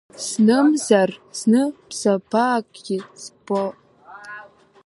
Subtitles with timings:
[0.25, 3.75] Знымзар, зны, бзабаакгьы збап.